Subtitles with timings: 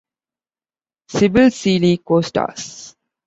[1.15, 2.95] Sybil Seely co-stars.